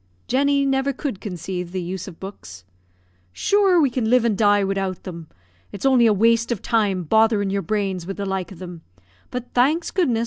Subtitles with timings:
[0.27, 2.63] Jenny never could conceive the use of books.
[3.31, 5.27] "Sure, we can live and die widout them.
[5.71, 8.81] It's only a waste of time botherin' your brains wid the like of them;
[9.29, 10.19] but, thanks goodness!